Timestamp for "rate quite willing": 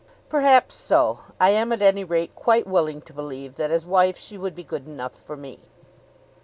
2.03-3.01